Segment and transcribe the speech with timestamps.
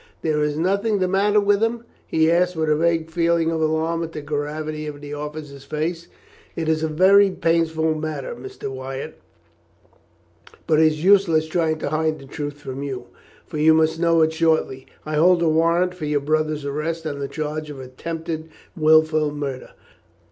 [0.23, 4.01] There is nothing the matter with him?" he asked, with a vague feeling of alarm
[4.01, 6.07] at the gravity of the officer's face.
[6.55, 8.71] "It is a very painful matter, Mr.
[8.71, 9.19] Wyatt;
[10.65, 13.09] but it is useless trying to hide the truth from you,
[13.45, 14.87] for you must know it shortly.
[15.05, 19.73] I hold a warrant for your brother's arrest on the charge of attempted wilful murder."